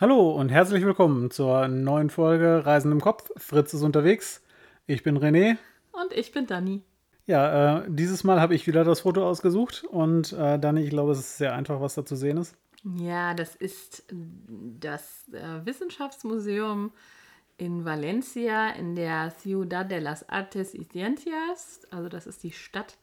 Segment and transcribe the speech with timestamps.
[0.00, 3.30] Hallo und herzlich willkommen zur neuen Folge Reisen im Kopf.
[3.36, 4.40] Fritz ist unterwegs.
[4.86, 5.58] Ich bin René.
[5.92, 6.80] Und ich bin Dani.
[7.26, 11.12] Ja, äh, dieses Mal habe ich wieder das Foto ausgesucht und äh, Dani, ich glaube,
[11.12, 12.56] es ist sehr einfach, was da zu sehen ist.
[12.82, 14.04] Ja, das ist
[14.80, 16.92] das äh, Wissenschaftsmuseum
[17.58, 21.82] in Valencia in der Ciudad de las Artes y Ciencias.
[21.90, 22.96] Also das ist die Stadt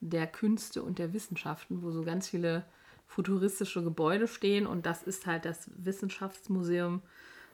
[0.00, 2.66] der Künste und der Wissenschaften, wo so ganz viele
[3.14, 7.00] futuristische Gebäude stehen und das ist halt das Wissenschaftsmuseum,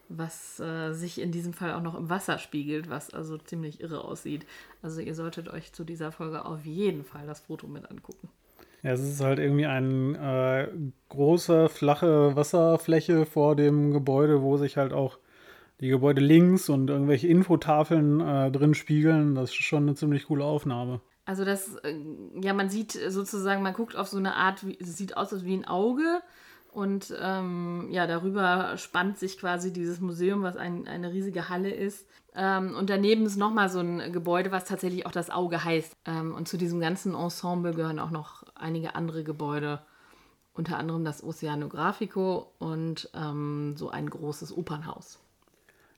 [0.09, 4.03] was äh, sich in diesem Fall auch noch im Wasser spiegelt, was also ziemlich irre
[4.03, 4.47] aussieht.
[4.83, 8.29] Also ihr solltet euch zu dieser Folge auf jeden Fall das Foto mit angucken.
[8.83, 10.77] Ja, es ist halt irgendwie eine äh,
[11.11, 15.19] große, flache Wasserfläche vor dem Gebäude, wo sich halt auch
[15.81, 19.35] die Gebäude links und irgendwelche Infotafeln äh, drin spiegeln.
[19.35, 21.03] Das ist schon eine ziemlich coole Aufnahme.
[21.25, 21.95] Also das, äh,
[22.41, 25.67] ja, man sieht sozusagen, man guckt auf so eine Art, es sieht aus wie ein
[25.67, 26.23] Auge
[26.73, 32.07] und ähm, ja, darüber spannt sich quasi dieses Museum, was ein, eine riesige Halle ist.
[32.35, 35.97] Ähm, und daneben ist nochmal so ein Gebäude, was tatsächlich auch das Auge heißt.
[36.05, 39.81] Ähm, und zu diesem ganzen Ensemble gehören auch noch einige andere Gebäude,
[40.53, 45.19] unter anderem das Oceanographico und ähm, so ein großes Opernhaus.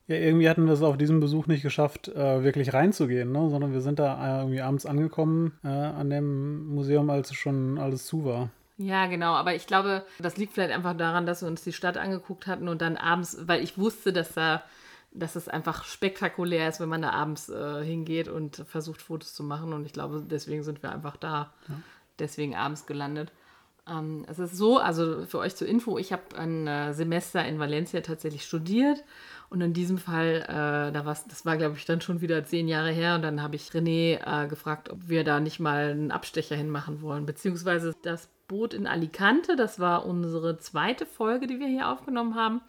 [0.07, 3.49] Ja, irgendwie hatten wir es auf diesem Besuch nicht geschafft, äh, wirklich reinzugehen, ne?
[3.49, 8.25] sondern wir sind da irgendwie abends angekommen äh, an dem Museum, als schon alles zu
[8.25, 8.49] war.
[8.77, 11.97] Ja, genau, aber ich glaube, das liegt vielleicht einfach daran, dass wir uns die Stadt
[11.97, 14.63] angeguckt hatten und dann abends, weil ich wusste, dass da,
[15.13, 19.43] dass es einfach spektakulär ist, wenn man da abends äh, hingeht und versucht, Fotos zu
[19.43, 19.71] machen.
[19.71, 21.75] Und ich glaube, deswegen sind wir einfach da, ja.
[22.19, 23.31] deswegen abends gelandet.
[23.87, 27.59] Ähm, es ist so, also für euch zur Info, ich habe ein äh, Semester in
[27.59, 29.03] Valencia tatsächlich studiert
[29.53, 32.67] und in diesem Fall, äh, da war's, das war, glaube ich, dann schon wieder zehn
[32.67, 33.13] Jahre her.
[33.13, 37.03] Und dann habe ich René äh, gefragt, ob wir da nicht mal einen Abstecher hinmachen
[37.03, 37.27] wollen.
[37.27, 42.61] Beziehungsweise das Boot in Alicante, das war unsere zweite Folge, die wir hier aufgenommen haben.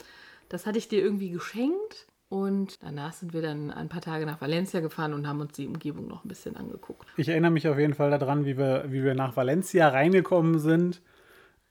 [0.50, 2.06] Das hatte ich dir irgendwie geschenkt.
[2.28, 5.66] Und danach sind wir dann ein paar Tage nach Valencia gefahren und haben uns die
[5.66, 7.08] Umgebung noch ein bisschen angeguckt.
[7.16, 11.00] Ich erinnere mich auf jeden Fall daran, wie wir, wie wir nach Valencia reingekommen sind.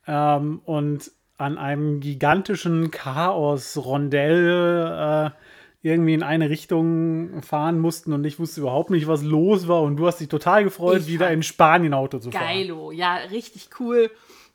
[0.06, 5.30] Ähm, und an einem gigantischen Chaos-Rondell äh,
[5.82, 9.82] irgendwie in eine Richtung fahren mussten und ich wusste überhaupt nicht, was los war.
[9.82, 12.42] Und du hast dich total gefreut, ich wieder in Spanien Auto zu fahren.
[12.42, 14.10] Geilo, ja, richtig cool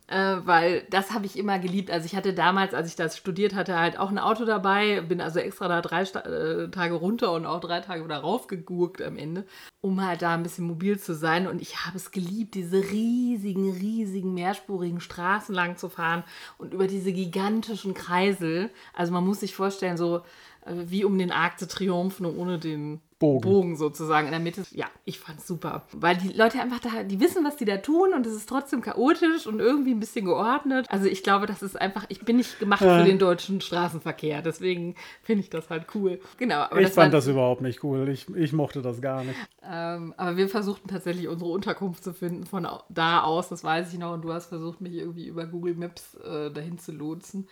[0.09, 1.91] äh, weil das habe ich immer geliebt.
[1.91, 5.21] Also ich hatte damals, als ich das studiert hatte, halt auch ein Auto dabei, bin
[5.21, 9.17] also extra da drei Sta äh, Tage runter und auch drei Tage wieder raufgegurkt am
[9.17, 9.45] Ende,
[9.81, 11.47] um halt da ein bisschen mobil zu sein.
[11.47, 16.23] Und ich habe es geliebt, diese riesigen, riesigen, mehrspurigen Straßen lang zu fahren
[16.57, 18.71] und über diese gigantischen Kreisel.
[18.93, 20.23] Also man muss sich vorstellen, so
[20.65, 23.41] äh, wie um den Arc de Triomphe, nur ohne den Bogen.
[23.41, 24.63] Bogen sozusagen in der Mitte.
[24.71, 25.83] Ja, ich fand's super.
[25.91, 28.81] Weil die Leute einfach da, die wissen, was die da tun und es ist trotzdem
[28.81, 30.87] chaotisch und irgendwie ein bisschen geordnet.
[30.89, 34.41] Also ich glaube, das ist einfach, ich bin nicht gemacht für den deutschen Straßenverkehr.
[34.41, 36.21] Deswegen finde ich das halt cool.
[36.37, 36.63] Genau.
[36.71, 38.07] ich das fand war, das überhaupt nicht cool.
[38.07, 39.37] Ich, ich mochte das gar nicht.
[39.69, 43.99] Ähm, aber wir versuchten tatsächlich unsere Unterkunft zu finden von da aus, das weiß ich
[43.99, 44.13] noch.
[44.13, 47.47] Und du hast versucht, mich irgendwie über Google Maps äh, dahin zu lotsen.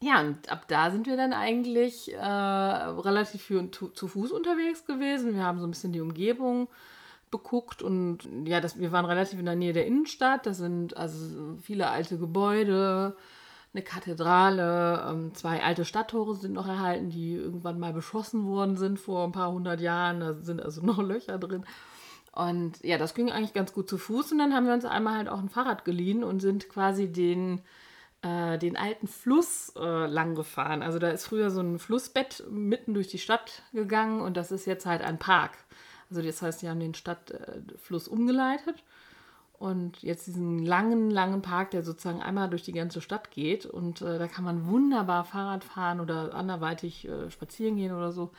[0.00, 5.34] Ja, und ab da sind wir dann eigentlich äh, relativ viel zu Fuß unterwegs gewesen.
[5.34, 6.68] Wir haben so ein bisschen die Umgebung
[7.30, 10.46] beguckt und ja, das, wir waren relativ in der Nähe der Innenstadt.
[10.46, 13.16] Da sind also viele alte Gebäude,
[13.74, 18.98] eine Kathedrale, ähm, zwei alte Stadttore sind noch erhalten, die irgendwann mal beschossen worden sind
[18.98, 20.20] vor ein paar hundert Jahren.
[20.20, 21.64] Da sind also noch Löcher drin.
[22.32, 24.32] Und ja, das ging eigentlich ganz gut zu Fuß.
[24.32, 27.62] Und dann haben wir uns einmal halt auch ein Fahrrad geliehen und sind quasi den
[28.22, 30.82] äh, den alten Fluss äh, lang gefahren.
[30.82, 34.66] Also da ist früher so ein Flussbett mitten durch die Stadt gegangen und das ist
[34.66, 35.52] jetzt halt ein Park.
[36.10, 38.82] Also das heißt, die haben den Stadtfluss äh, umgeleitet
[39.58, 44.02] und jetzt diesen langen, langen Park, der sozusagen einmal durch die ganze Stadt geht und
[44.02, 48.30] äh, da kann man wunderbar Fahrrad fahren oder anderweitig äh, spazieren gehen oder so.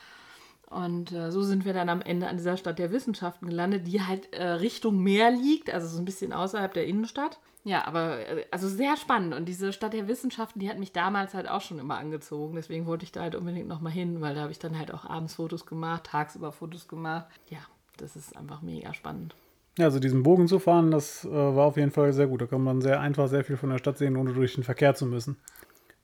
[0.70, 4.02] Und äh, so sind wir dann am Ende an dieser Stadt der Wissenschaften gelandet, die
[4.02, 7.40] halt äh, Richtung Meer liegt, also so ein bisschen außerhalb der Innenstadt.
[7.64, 9.34] Ja, aber äh, also sehr spannend.
[9.34, 12.56] Und diese Stadt der Wissenschaften, die hat mich damals halt auch schon immer angezogen.
[12.56, 15.06] Deswegen wollte ich da halt unbedingt nochmal hin, weil da habe ich dann halt auch
[15.06, 17.28] abends Fotos gemacht, tagsüber Fotos gemacht.
[17.48, 17.60] Ja,
[17.98, 19.36] das ist einfach mega spannend.
[19.78, 22.42] Ja, also diesen Bogen zu fahren, das äh, war auf jeden Fall sehr gut.
[22.42, 24.94] Da kann man sehr einfach sehr viel von der Stadt sehen, ohne durch den Verkehr
[24.94, 25.38] zu müssen.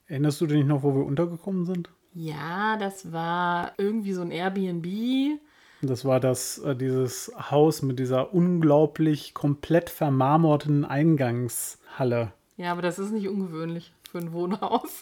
[0.08, 1.90] Erinnerst du dich noch, wo wir untergekommen sind?
[2.16, 5.38] Ja, das war irgendwie so ein Airbnb.
[5.82, 12.32] Das war das, äh, dieses Haus mit dieser unglaublich komplett vermarmorten Eingangshalle.
[12.56, 15.02] Ja, aber das ist nicht ungewöhnlich für ein Wohnhaus.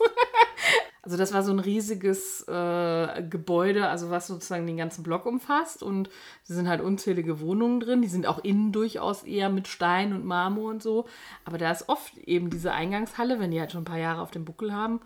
[1.03, 5.83] also das war so ein riesiges äh, Gebäude, also was sozusagen den ganzen Block umfasst
[5.83, 6.09] und
[6.47, 8.01] es sind halt unzählige Wohnungen drin.
[8.01, 11.05] Die sind auch innen durchaus eher mit Stein und Marmor und so.
[11.45, 14.31] Aber da ist oft eben diese Eingangshalle, wenn die halt schon ein paar Jahre auf
[14.31, 14.99] dem Buckel haben,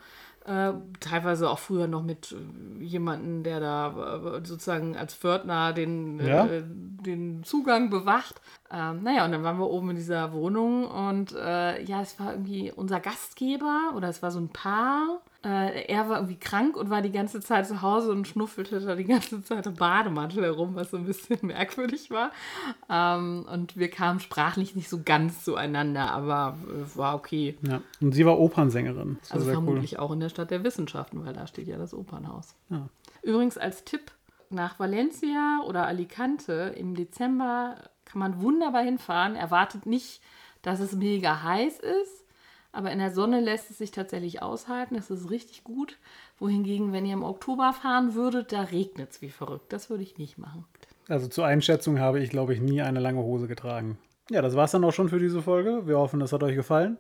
[0.48, 6.26] Äh, teilweise auch früher noch mit äh, jemandem, der da äh, sozusagen als Pförtner den,
[6.26, 6.46] Ja?
[6.46, 8.40] äh, den Zugang bewacht.
[8.72, 12.32] Ähm, naja, und dann waren wir oben in dieser Wohnung und äh, ja, es war
[12.32, 15.20] irgendwie unser Gastgeber oder es war so ein Paar.
[15.46, 18.96] Äh, er war irgendwie krank und war die ganze Zeit zu Hause und schnuffelte da
[18.96, 22.32] die ganze Zeit im Bademantel herum, was so ein bisschen merkwürdig war.
[22.90, 27.58] Ähm, und wir kamen sprachlich nicht so ganz zueinander, aber äh, war okay.
[27.62, 27.82] Ja.
[28.02, 29.18] Und sie war Opernsängerin.
[29.22, 29.64] Das war Also sehr cool.
[29.66, 32.56] vermutlich auch in der Stadt der Wissenschaften, weil da steht ja das Opernhaus.
[32.70, 32.90] Ja.
[33.22, 34.12] Übrigens als Tipp,
[34.50, 37.76] nach Valencia oder Alicante im Dezember
[38.06, 39.36] kann man wunderbar hinfahren.
[39.36, 40.22] Erwartet nicht,
[40.62, 42.24] dass es mega heiß ist,
[42.78, 44.94] aber in der Sonne lässt es sich tatsächlich aushalten.
[44.94, 45.98] Es ist richtig gut.
[46.38, 49.74] Wohingegen, wenn ihr im Oktober fahren würdet, da regnet es wie verrückt.
[49.74, 50.64] Das würde ich nicht machen.
[51.10, 53.98] Also zur Einschätzung habe ich, glaube ich, nie eine lange Hose getragen.
[54.30, 55.88] Ja, das war es dann auch schon für diese Folge.
[55.88, 57.00] Wir hoffen, es hat euch gefallen.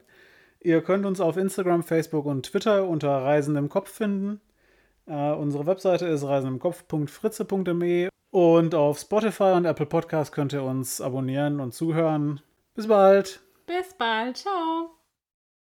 [0.61, 4.41] Ihr könnt uns auf Instagram, Facebook und Twitter unter Reisen im Kopf finden.
[5.05, 11.59] Äh, unsere Webseite ist reisenimkopf.fritze.me und auf Spotify und Apple Podcast könnt ihr uns abonnieren
[11.59, 12.41] und zuhören.
[12.73, 13.41] Bis bald!
[13.67, 14.37] Bis bald.
[14.37, 14.96] Ciao.